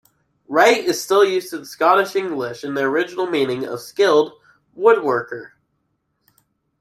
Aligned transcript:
'Wright' 0.47 0.85
is 0.85 0.99
still 0.99 1.23
used 1.23 1.53
in 1.53 1.63
Scottish 1.63 2.15
English 2.15 2.63
in 2.63 2.73
the 2.73 2.81
original 2.81 3.27
meaning 3.27 3.63
of 3.65 3.79
'skilled 3.81 4.33
woodworker'. 4.75 5.51